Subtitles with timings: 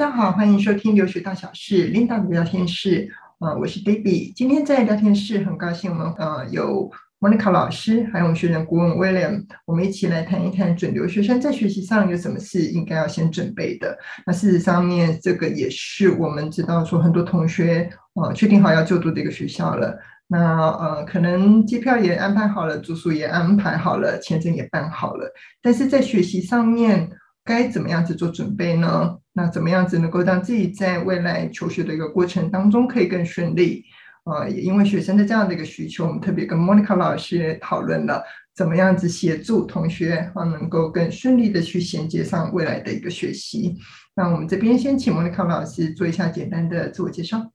[0.00, 3.06] 大家好，欢迎收听留学大小事，Linda 的聊天室。
[3.38, 4.32] 呃，我是 Debbie。
[4.34, 13.94] 今天在聊天室，很高兴我们呃有 Monica 老师，还有我们学生顾问 William，我们一起来谈一谈准留学生在学习上有什么事应该要先准备的。
[14.24, 19.94] 那事实上面，这个也是我们知道说很多同学呃确定好要就读的一个学校了。
[20.28, 27.10] 那呃，可能机票也安排好了，住宿也安排好了，签证也办好了，但是在学习上面
[27.44, 29.18] 该怎么样子做准备呢？
[29.32, 33.84] 那怎么样子能够让自己在未来求学的一个过程当中可以更顺利？
[34.24, 38.22] 呃，也因为学生的这样的一个需求，我们特别跟 Monica 老师讨论了
[38.54, 43.76] 怎么样子协助同学啊，能够更顺利的去衔接上未来的一个学习。
[44.14, 47.50] 那我们这边先请 Monica 老师做一下简单的自我介绍。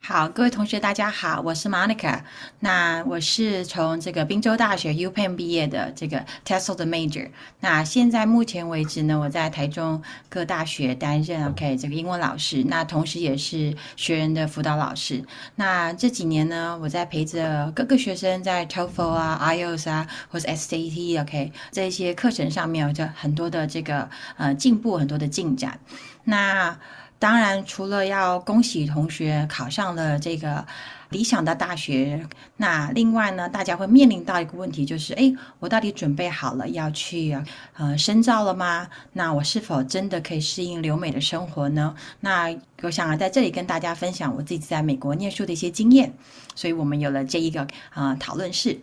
[0.00, 2.20] 好，各位同学，大家好，我是 Monica。
[2.60, 7.28] 那我是从这个宾州大学 UPenn 毕业的这个 TESOL 的 major。
[7.60, 15.22] 那现在目前为止呢，我在台中各大学担任 OK 这个英文老师，那同时也是学员的辅导老师。
[15.56, 25.78] 那这几年呢，我在陪着各个学生在 TOEFL 啊、IELTS 啊，或是 SAT OK 这些课程上面有着很多的这个呃进步，很多的进展。
[26.24, 26.78] 那
[27.18, 30.64] 当然，除了要恭喜同学考上了这个
[31.10, 32.24] 理想的大学，
[32.56, 37.36] 那另外呢，大家会面临到一个问题，就是，哎，我到底准备好了要去
[37.76, 38.88] 呃深造了吗？
[39.12, 41.92] 那我是否真的可以适应留美的生活呢？
[42.20, 46.12] 那我想啊，在这里跟大家分享我自己在美国念书的一些经验，
[46.54, 48.78] 所以我们有了这一个、呃、讨论室。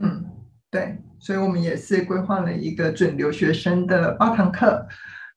[0.00, 0.24] 嗯，
[0.68, 4.84] 对，所以我们也是规划了一个准留学生的八堂课。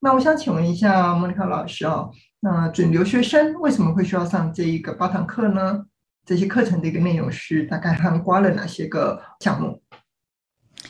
[0.04, 2.12] 那我想请问一下莫妮卡老师哦。
[2.40, 5.86] 那准留学生为什么会需要上这一个八堂课呢？
[6.26, 9.82] 这些课程的一个内容是大概涵盖了哪些个项目？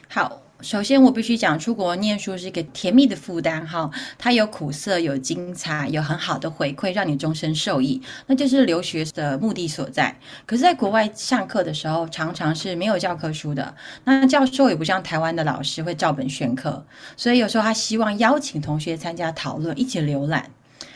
[0.10, 10.16] 好，首先我必须讲，出国念书是一个甜蜜的负担哈，它有苦涩，有精彩，有很好的回馈，让你终身受益，那就是留学的目的所在。
[10.46, 13.74] 可是，在国外上课的时候，常常是没有教科书的，
[14.04, 16.86] 那教授也不像台湾的老师会照本宣科，
[17.18, 20.50] 所以有时候他希望邀请同学参加讨论，一起浏览。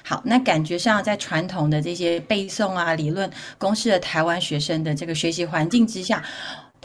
[0.07, 3.27] 好，那感觉上在传统的这些背诵啊、理论
[3.57, 6.23] 公式的台湾学生的这个学习环境之下，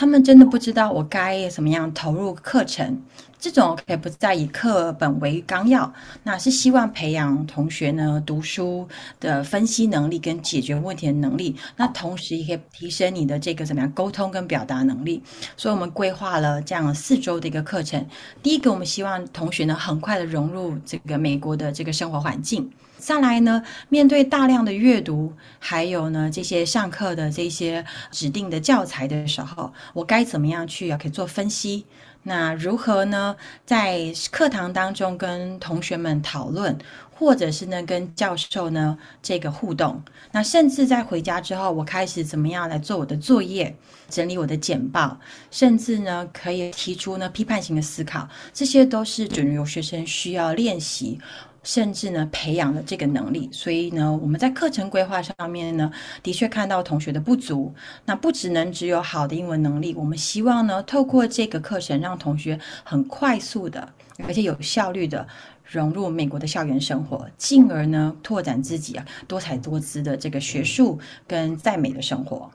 [0.01, 3.03] 他们真的不知道我该怎么样投入课程。
[3.41, 5.91] 这种可以不再以课本为纲要，
[6.23, 8.87] 那是希望培养同学呢读书
[9.19, 11.57] 的分析能力跟解决问题的能力。
[11.75, 15.23] 那同时也可以提升你的这个怎么样沟通跟表达能力。
[15.57, 18.07] 所以我们规划了这样四周的一个课程。
[18.43, 22.71] 第一个，我们希望同学呢很快的融入这个美国的这个生活环境。
[22.99, 31.87] 再来呢，面对大量的阅读，还有呢这些上课的这些指定的教材的时候，我该怎么样去要可以做分析？
[32.23, 36.77] 那如何呢，在课堂当中跟同学们讨论，
[37.11, 40.03] 或者是呢跟教授呢这个互动？
[40.31, 43.75] 那甚至在回家之后，我开始怎么样来做我的作业，
[44.09, 45.19] 整理我的简报，
[45.51, 51.19] 甚至呢可以提出呢批判性的思考，这些都是准留学生需要练习。
[51.63, 55.91] 甚至呢，培养了这个能力，所以呢，我们在课程规划上面呢，
[56.23, 57.75] 的确看到同学的不足。
[58.07, 63.87] 那不只能只有好的英文能力，我们希望呢，透过这个课程，让同学很快速的，
[64.27, 65.27] 而且有效率的
[65.65, 72.51] 融入美国的校园生活，进而呢，拓展自己啊多彩多姿的这个学术跟在美的生活。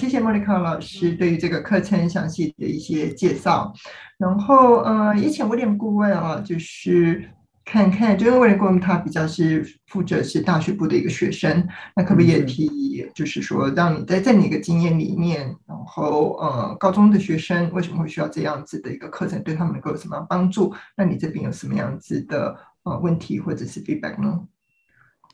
[0.00, 3.72] 谢谢莫妮卡老师对于这个课程详细的一些介绍。
[4.18, 7.24] 然后，呃，以前我点顾问啊，就是。
[7.64, 20.74] 看看，就因为郭他比较是负责是大学部的一个学生，那可不可以也提，就是说让你在在你的经验里面，然后呃，高中的学生为什么会需要这样子的一个课程，对他们能够有什么样帮助？
[20.96, 24.40] 那你这边有什么样子的呃问题或者是 feedback 呢？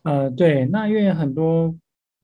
[0.03, 1.75] 呃，对，那因为很多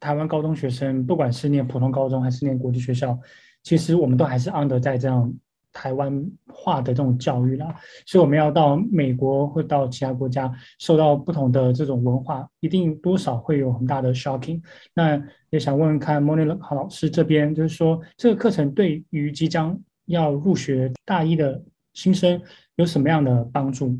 [0.00, 3.18] 台湾高中学生，不管是念普通高中还是念国际学校，
[3.62, 5.32] 其实我们都还是 under 在这样。
[5.74, 7.74] 台湾化的这种教育啦，
[8.06, 14.62] 所以我们要到美国或到其他国家，受到不同的这种文化，一定多少会有很大的 shocking。
[14.94, 21.62] 那也想问问看 Monica 老师这边，就是说这个课程对于即将要入学大一的
[21.92, 22.40] 新生
[22.76, 23.98] 有什么样的帮助？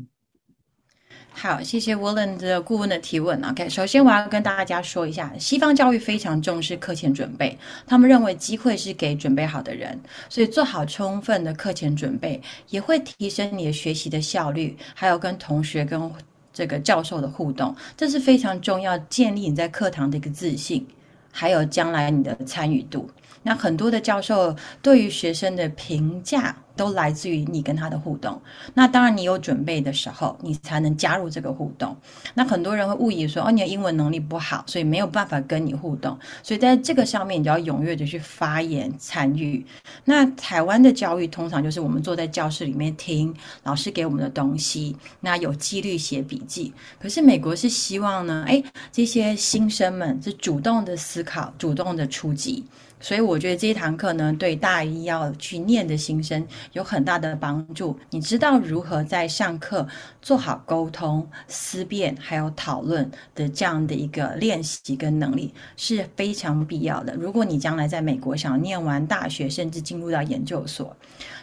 [1.37, 3.43] 好，谢谢 Willen 的顾问的提问。
[3.43, 9.99] OK，首先我要跟大家说一下，西方教育非常重视课前准备，他们认为机会是给准备好的人，
[10.29, 16.09] 所以做好充分的课前准备，也会提升你的学习的效率，还有跟同学跟
[16.53, 20.87] 这个教授的互动，这是非常重要，建立你在课堂的一个自信，
[21.33, 23.09] 还有将来你的参与度。
[23.43, 28.41] 那很多的教授对于学生的评价都来自于你跟他的互动。
[28.73, 31.95] 那当然，你有准备的时候，你才能加入这个互动。
[32.33, 36.17] 那很多人会误以为说，哦，你的英文能力不好，所以没有办法跟你互动。
[36.41, 39.63] 所以在这个上面，你就要踊跃的去发言参与。
[40.03, 43.33] 那台湾的教育通常就是我们坐在教室里面听
[43.63, 46.73] 老师给我们的东西，那有纪律写笔记。
[46.99, 52.65] 可是美国是希望呢，诶，这些新生们是主动的思考，主动的出击。
[52.99, 56.43] 所以我觉得这一堂课呢，对大一要去念的新生
[56.73, 57.95] 有很大的帮助。
[58.09, 59.87] 你知道如何在上课
[60.21, 67.13] 做好沟通、思辨还有讨论的这样的一个练习跟能力是非常必要的。
[67.15, 70.95] 如果你将来在美国想念完大学，甚至进入到研究所。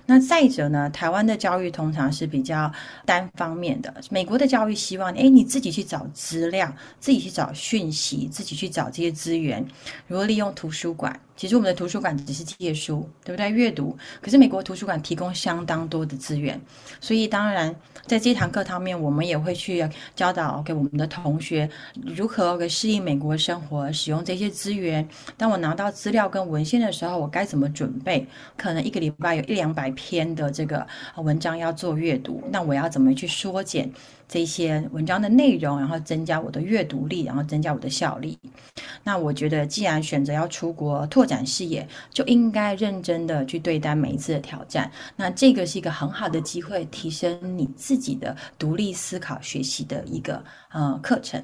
[0.04, 2.72] 那再者呢，台湾的教育通常是比较
[3.06, 9.64] 单方面的，美国的教育希望，诶，你自己去找资料，自己去找讯息，自己去找这些资源，
[10.08, 11.16] 如何利用图书馆。
[11.42, 13.50] 其实我们的图书馆只是借书，对不对？
[13.50, 13.98] 阅读。
[14.20, 16.60] 可是美国图书馆提供相当多的资源，
[17.00, 17.74] 所以当然
[18.06, 19.84] 在这堂课上面，我们也会去
[20.14, 21.68] 教导给我们的同学
[22.14, 25.04] 如何给适应美国生活，使用这些资源。
[25.36, 28.24] 当我拿到资料跟文献的时候，我该怎么准备？
[28.56, 30.86] 可能一个礼拜有一两百篇的这个
[31.16, 33.90] 文章要做阅读，那我要怎么去缩减？
[34.32, 38.38] 这些文章的内容，然后增加我的阅读力，然后增加我的效力。
[39.04, 44.90] 那我觉得，既然选择要出国拓展视野，就应该认真的去对待每一次的挑战。
[45.16, 50.42] 那这个是一个很好的机会，提升你自己的独立思考、学习的一个
[50.72, 51.38] 呃课程。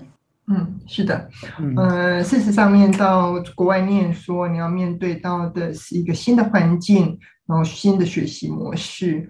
[0.46, 7.19] 嗯，是的，嗯、呃，事实上面到国外念书，你要面对到的是一个新的环境，
[7.49, 9.29] 然后新的学习模式。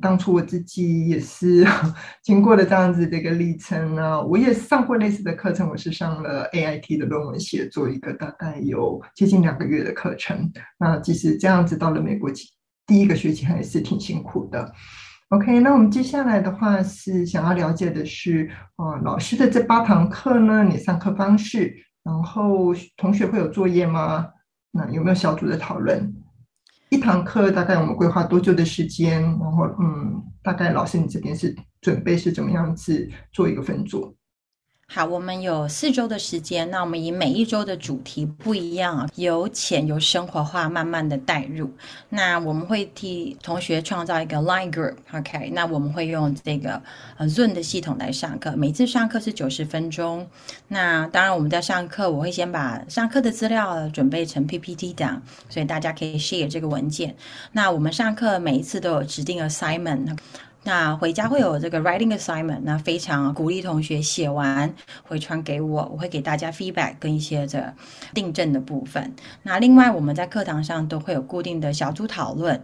[0.00, 1.66] 当初我自己也是
[2.22, 10.50] 经过了这样子的一个历程呢，我也上过类似的课程，我是上了 AIT 的论文写作一个大概有接近两个月的课程。
[10.78, 12.30] 那即使这样子到了美国，
[12.86, 14.72] 第一个学期还是挺辛苦的。
[15.30, 24.28] OK，那我们接下来的话是想要了解的是，呃，老师的这八堂课呢，你上课方式，然后同学会有作业吗？
[24.72, 26.12] 那有没有小组的讨论？
[26.90, 29.20] 一堂课大概我们规划多久的时间？
[29.22, 34.16] 然后，嗯，大概老师你这边是准备是怎么样子做一个分组？
[34.88, 41.70] 好，我们有四周的时间，那我们以每一周的主题不一样，由浅由生活化，慢慢的带入。
[42.08, 45.50] 那我们会替同学创造一个 Line Group，OK？
[45.50, 46.80] 那我们会用这个
[47.18, 50.26] 呃 Zoom 的系统来上课，每次上课是九十分钟。
[50.68, 57.14] 那当然我们在上课，我会先把上课的资料准备成 PPT 档，所以大家可以 share 这个文件。
[57.52, 60.16] 那我们上课每一次都有指定 assignment。
[60.66, 64.74] 那回家会有这个 writing assignment，那非常鼓励同学写完
[65.04, 67.72] 回传给我，我会给大家 feedback 跟一些这
[68.12, 69.14] 订正的部分。
[69.44, 72.60] 那另外我们在课堂上都会有固定的小组讨论，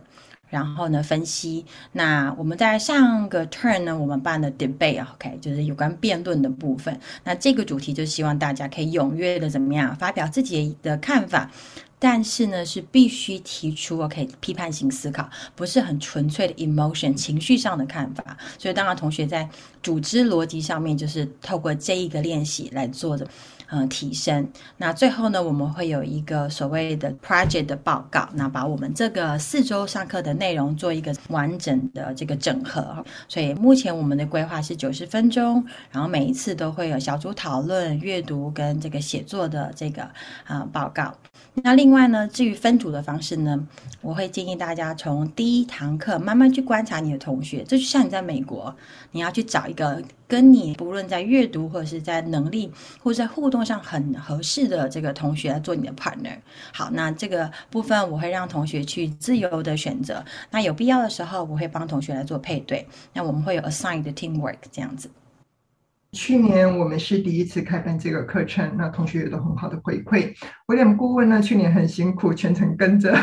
[0.50, 1.64] 然后呢分析。
[1.93, 6.99] 那我们在上个 turn 呢，我们办的 debate，OK，就是有关辩论的部分。
[7.22, 11.49] 那这个主题就希望大家可以踊跃的怎么样发表自己的看法。
[12.04, 18.37] 但是呢，是必须提出 OK 批判性思考，不是很纯粹的 emotion 情绪上的看法。
[18.58, 19.49] 所以，当然同学在
[19.84, 23.25] 组织逻辑上面，就是透过这一个练习来做的，
[23.70, 24.49] 嗯，提升。
[24.76, 33.04] 那最后呢，我们会有一个所谓的 project 的报告，那把我们这个四周上课的内容做一个完整的这个整合。
[33.28, 40.02] 所以，目前我们的规划是九十分钟，然后每一次都会有小组讨论、阅读跟这个写作的这个
[40.44, 41.14] 啊报告。
[41.54, 43.68] 那另外呢，至于分组的方式呢，
[44.00, 47.62] 我会建议大家从第一堂课慢慢去观察你的同学。
[47.64, 48.75] 这就像你在美国，
[49.11, 56.38] 你要去找一个跟你不论在阅读或者是在能力或者在互动上很合适的这个同学来做你的 partner。
[56.73, 60.25] 好，那这个部分我会让同学去自由的选择。
[60.50, 62.87] 那有必要的时候，我会帮同学来做配对。
[63.12, 65.11] 那我们会有 assigned teamwork 这样子。
[66.12, 70.31] 去年我们是第一次开办这个课程，那同学有都很好的回馈。
[70.66, 73.16] 威廉顾问呢，去年很辛苦，全程跟着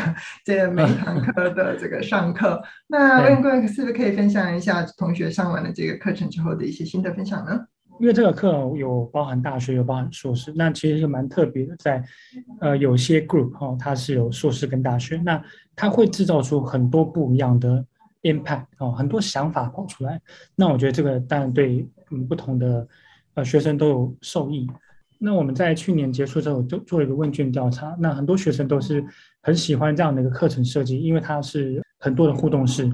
[0.43, 2.59] 这每一堂课的这个上课。
[2.89, 7.59] 那威廉顾问是不是可以分享一下同学上完了这个课程之后的一些心得分享呢？
[7.99, 12.03] 因为这个课有包含大学，有包含硕士，那其实是蛮特别的，在
[12.59, 15.39] 呃有些 group 哈、哦，它是有硕士跟大学，那
[15.75, 17.85] 它会制造出很多不一样的
[18.23, 20.19] impact 哦，很多想法跑出来。
[20.55, 21.87] 那我觉得这个当然对。
[22.11, 22.87] 嗯，不同的
[23.35, 24.67] 呃学生都有受益。
[25.19, 27.95] 那我们在去年结束之后，就做了一个问卷调查。
[27.99, 29.05] 那很多学生都是
[29.43, 32.91] 很喜欢这样的一个课程设计，因为它是很多的互动式。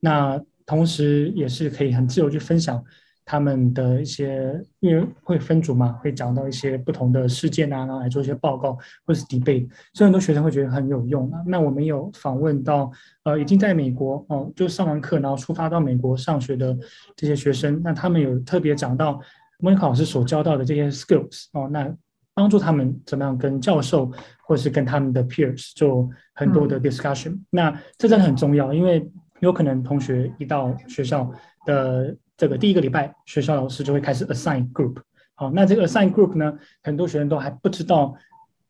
[0.00, 2.82] 那同时也是可以很自由去分享
[3.26, 8.74] 他们的一些，因为会分组嘛，会讲到一些不同的事件啊，然后来做一些报告
[9.06, 11.40] 或者是 debate，所以很多学生会觉得很有用啊。
[11.46, 16.76] 那我们有访问到，呃，已经在美国哦，就上完课然后出发到美国上学的
[17.16, 19.18] 这些学生，那他们有特别讲到
[19.58, 21.90] 莫妮卡老师所教到的这些 skills 哦，那
[22.34, 24.10] 帮助他们怎么样跟教授
[24.42, 27.44] 或者是跟他们的 peers 做很多的 discussion，嗯。
[27.50, 31.32] 那这真的很重要，因为有可能同学一到学校
[31.64, 32.14] 的。
[32.36, 34.96] 这个第一个礼拜，学校老师就会开始 assign group。
[35.34, 38.14] 好，那这个 assign group 呢，很多学生都还不知道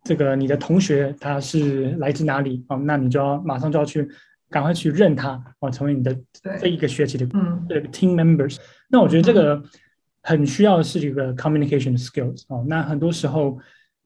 [0.03, 2.65] 这个你的同学他是来自哪里。
[2.69, 4.09] 哦，那你就要马上就要去
[4.51, 6.15] 赶快去认他，哦，成为你的
[6.61, 8.59] 这一个学期的嗯这个 team members。
[8.89, 9.63] 那我觉得这个
[10.23, 12.45] 很需要的是一个 communication skills。
[12.49, 13.59] 哦，那很多时候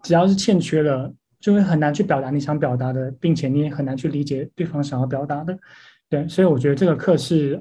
[0.02, 5.58] 只要是欠缺了，就会很难去表达你想表达的，并且你也很难去理解对方想要表达的。
[6.08, 7.60] 对，所以我觉得这个课是。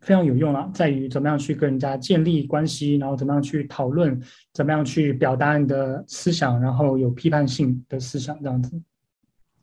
[0.00, 4.20] 非常有用啊，在于怎么样去跟人家建立关系，然后怎么样去讨论，
[4.52, 8.80] 怎么样去表达你的思想，然后有批判性的思想这样子。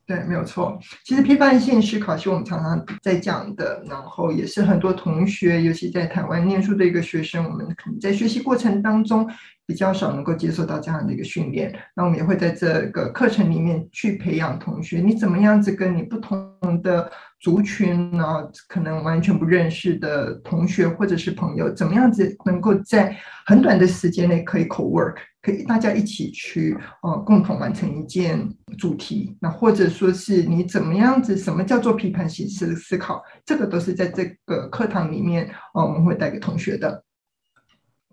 [0.06, 0.78] 对，没有错。
[1.02, 9.26] 其实批判性思考是我们常常在讲的，然后也是很多同学，尤其在台湾念书的一个学生，我们可能在学习过程当中
[9.66, 11.74] 比较少能够接受到这样的一个训练。
[11.94, 16.50] 那我们也会在这个课程里面去培养同学，你怎么样子跟你不同
[16.82, 23.16] 的族群啊，可能完全不认识的同学或者是朋友，怎么样子能够在
[23.46, 37.02] 很短的时间内可以 co-work，可以大家一起去呃共同完成一件主题，那或者说是你怎么样子，什么叫做批判性思思考，这个都是在这个课堂里面呃我们会带给同学的。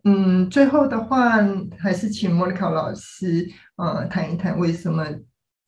[0.03, 1.37] 嗯，最后的话
[1.79, 5.05] 还是请莫妮卡老师呃谈一谈为什么。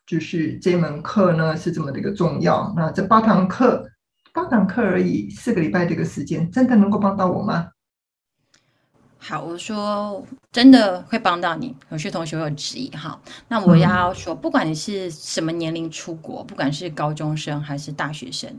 [0.06, 2.72] 就是这门课呢是这么的一个重要。
[2.76, 3.90] 那这八堂课，
[4.34, 7.70] 八堂课而已，四个礼拜这个时间，真的能够帮到我吗？
[9.18, 10.22] 好，我说
[10.52, 11.74] 真的会帮到你。
[11.90, 13.18] 有些同学会有质疑哈。
[13.48, 18.54] 那我要说，不管你是什么年龄出国，不管是高中生还是大学生，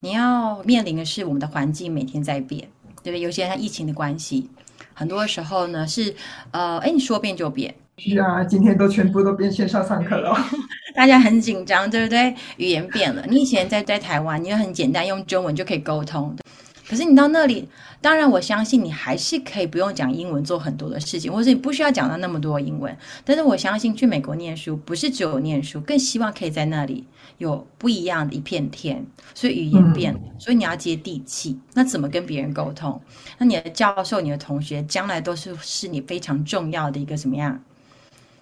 [0.00, 2.68] 你要面临的是我们的环境每天在变，
[3.02, 3.20] 对不对？
[3.20, 4.50] 尤其像疫情的关系，
[4.94, 6.14] 很多时候呢是
[6.50, 7.74] 呃，哎，你说变就变。
[7.98, 10.36] 是啊，今天都全部都变线上上课了。
[10.96, 12.34] 大家很紧张，对不对？
[12.56, 13.24] 语言变了。
[13.28, 16.34] 你以前在在台湾，你就很简单用中文就可以沟通。
[16.92, 17.66] 可是你到那里，
[18.02, 22.94] 当然我相信你还是可以不用讲英文做很多的事情，或者你不需要讲到那么多英文。
[23.24, 27.06] 但是我相信去美国念书不是只有念书，更希望可以在那里
[27.38, 29.02] 有不一样的一片天。
[29.34, 31.58] 所以语言变了，嗯，所以你要接地气。
[31.72, 33.00] 那怎么跟别人沟通？
[33.38, 37.58] 那你的教授、你的同学将来都是是你非常重要的一个什么样？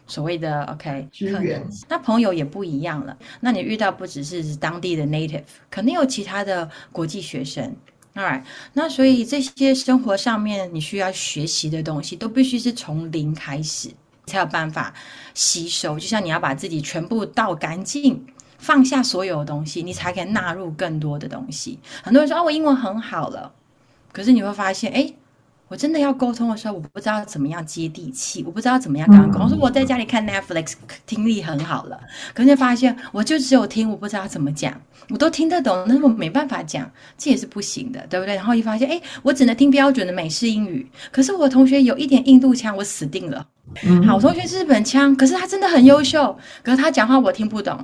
[0.08, 3.16] 所谓的 OK 资源，那朋友也不一样了。
[3.38, 7.76] 那你遇到不只是当地的 native，肯定有其他的国际学生。
[8.14, 13.88] Alright，那所以这些生活上面你需要学习的东西，都必须是从零开始，
[14.26, 14.92] 才有办法
[15.32, 15.98] 吸收。
[15.98, 18.26] 就像你要把自己全部倒干净，
[18.58, 21.78] 放下所有的东西，你才可以纳入更多的东西。
[22.02, 23.52] 很多人说哦，我英文很好了，
[24.12, 25.14] 可是你会发现，诶。
[25.70, 29.44] 我真的要沟通的时候，我不知道怎么样接地气，我不知道怎么样跟他沟通。
[29.44, 30.72] 我说我在家里看 Netflix，
[31.06, 32.00] 听力很好了，
[32.34, 34.74] 可是发现我就只有听，我不知道怎么讲。
[35.10, 38.34] 我都听得懂，但是我没办法讲，这也是不行的，对不对？
[38.34, 43.46] 然后一发现，哎，我只能听标准的美式英语，可是我同学有一点印度腔，我死定了。
[44.04, 47.78] 好，我同学是日本腔，可是他真的很优秀，可是他讲话我听不懂。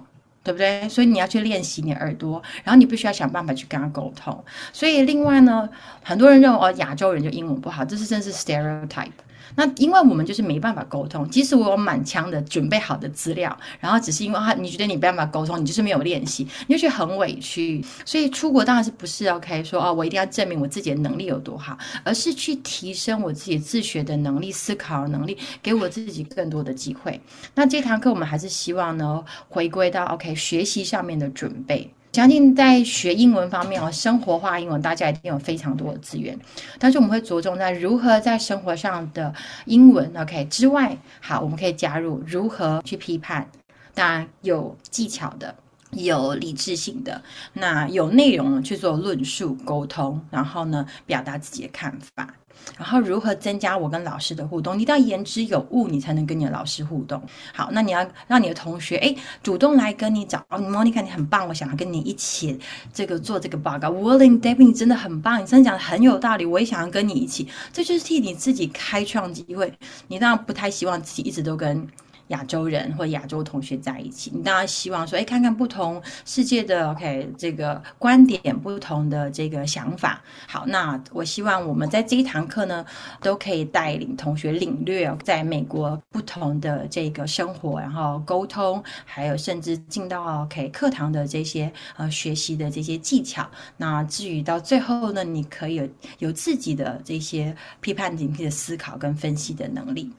[0.47, 0.89] 对不对？
[0.89, 4.45] 所以你要去练习你耳朵，然后你必须要想办法去跟他沟通。
[4.73, 5.69] 所以另外呢，
[6.05, 9.11] 很多人认为哦，亚洲人就英文不好，这是真是 stereotype。
[9.57, 17.85] 那因为我们就是没办法沟通，即使我有满腔的准备好的资料，然后只是因为他你觉得你没办法沟通，你就是没有练习，你就觉得很委屈。
[18.05, 27.21] 所以出国当然是不是 OK 说哦，我一定要证明我自己的能力有多好，而是去提升我自己自学的能力、思考的能力，给我自己更多的机会。
[27.55, 31.91] 那这堂课我们还是希望呢，回归到 OK 学习上面的准备。
[32.17, 36.35] 相信在学英文方面哦，生活化英文，大家一定有非常多的资源。
[36.79, 39.35] 但是我们会着重在如何在生活上的
[39.67, 43.47] 英文，OK 之外，好，我们可以加入如何去批判，
[43.93, 45.55] 当然有技巧的，
[45.91, 47.21] 有理智性的，
[47.53, 52.35] 那有内容去做论述沟通，然后呢，表达自己的看法。
[52.77, 54.77] 然后如何增加我跟老师的互动？
[54.77, 57.23] 你一定要言之有物，你才能跟你的老师互动。
[57.55, 62.59] 好，那你要让你的同学哎主动来跟你找哦，Monica 你很棒，我想要跟你一起
[62.93, 63.89] 这个做这个报告。
[63.89, 67.49] Willing David 你真的很棒，你真的讲的很有道理，我也想要跟你一起。
[67.73, 69.73] 这就是替你自己开创机会。
[70.09, 71.87] 你当然不太希望自己一直都跟
[72.29, 74.31] 亚洲人或亚洲同学在一起。
[74.35, 80.23] 你当然希望说，哎，看看不同世界的 OK 这个观点，不同的这个想法。
[80.49, 82.85] 好，那我希望我们在这一堂课呢，
[83.21, 93.49] 都可以带领同学领略在美国不同的这个生活，然后沟通，还有甚至进到 OK 课堂的这些呃学习的这些技巧。
[93.77, 100.11] 那至于到最后呢，你可以有有自己的这些批判警惕的思考跟分析的能力。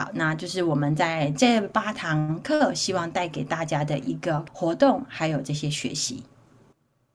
[0.00, 6.24] 好，那就是我们在这八堂课希望带给大家的一个活动，还有这些学习。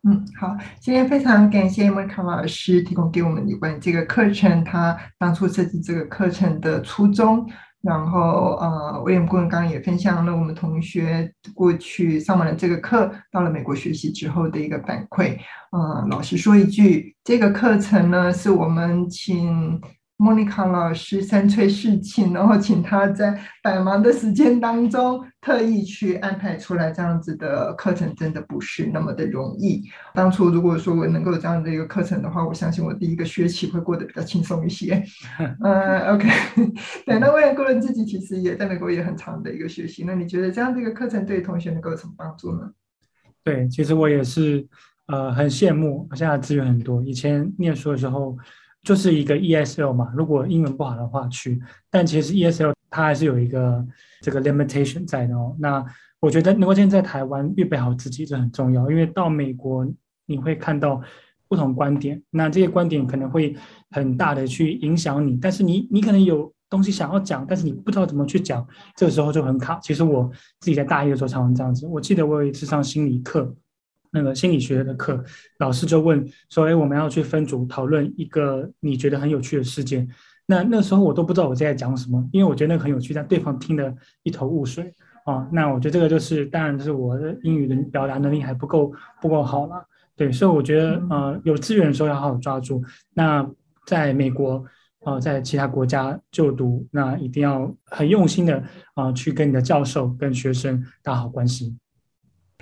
[0.04, 7.50] 嗯，好，今天非常感谢莫妮卡老师提供给我们有关这个课程，他当初设计这个课程的初衷。
[7.82, 15.36] 然后，呃，威廉顾问刚刚也分享了我们同学过去上完了这个课，到了美国学习之后的一个反馈。
[15.72, 19.82] 呃，老实说一句，这个课程呢，是我们请。
[20.18, 29.84] 莫妮卡老师三催四请，然后请他在百忙的时间当中特意去安排出来这样子的课程，真的不是那么的容易。
[30.14, 35.04] 当初如果说我能够有这样的一个课程的话，我相信我第一个学期会过得比较轻松一些。
[35.62, 36.30] 嗯、uh,，OK，
[37.06, 40.06] 对，那威廉顾问自己其实也在美国也很长的一个学习。
[40.06, 42.72] 那你觉得这样的一个课程对同学能够有什么帮助呢？
[43.44, 44.66] 对，其实我也是
[45.08, 47.04] 呃很羡慕，现在资源很多。
[47.04, 48.38] 以前念书的时候。
[48.86, 53.84] 就是一个 ESL 嘛，如果英文不好的话去，但其实 ESL 它还是有一个
[54.22, 55.56] 这个 limitation 在的哦。
[55.60, 55.84] 那
[56.20, 59.86] 我觉得能够先在台湾预备好自己，这很重要，因为到美国
[60.28, 61.02] 你会看到
[61.48, 63.56] 不同观点，那这些观点可能会
[63.90, 68.66] 很大的去影响你，但是你你可能有东西想要讲，但是你不知道怎么去讲，
[68.96, 69.80] 这个时候就很卡。
[69.82, 73.56] 其实我自己在大一的时候常常这样子，我记得我有一次上心理课。
[74.16, 75.22] 那个心理学的课，
[75.60, 80.08] 老师就问说：“哎，我们要去分组讨论一个你觉得很有趣的事件。”
[80.48, 83.94] 那那时候我都不知道我在讲什么，因为我觉得那个很有趣，但对方听得
[84.24, 84.94] 一头雾水
[85.26, 85.50] 啊。
[85.52, 89.84] 那我觉得这个就是，当然就是我的英语的表达能力还不够不够好了。
[90.16, 92.82] 对，所以我觉得呃，有资源的时候要好好抓住。
[93.14, 93.46] 那
[93.86, 94.64] 在美国
[95.04, 98.58] 啊、呃，在其他国家就读，那一定要很用心的
[98.94, 101.76] 啊、呃，去跟你的教授跟学生打好关系。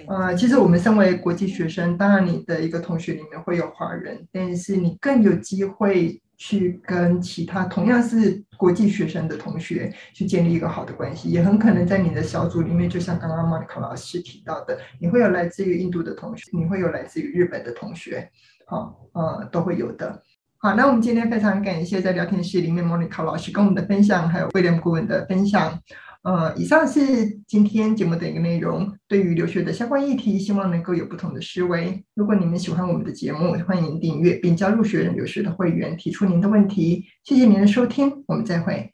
[0.07, 18.29] 呃，其实我们身为国际学生，当然你的一个同学里面会有华人，但是你更有机会去跟其他同样是国际学生的同学去建立一个好的关系，也很可能在你的小组里面，就像刚刚莫妮卡老师提到的，你会有来自于印度的同学，你会有来自于日本的同学，
[18.65, 20.21] 好，呃，都会有的。
[20.57, 25.77] 好，那我们今天非常感谢在聊天室里面莫妮卡老师跟我们的分享，还有 William 顾问的分享。
[26.23, 28.89] 呃，以上是今天节目的一个内容。
[29.09, 32.01] 对于留学的相关议题，希望能够有不同的思维。
[32.15, 37.05] 如果你们喜欢我们的节目，欢迎订阅并加入学人留学的会员，提出您的问题。
[37.25, 38.92] 谢谢您的收听，我们再会。